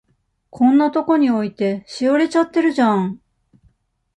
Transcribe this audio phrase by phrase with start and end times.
[0.49, 3.21] こんなとこに置いて、しおれちゃってるじゃん。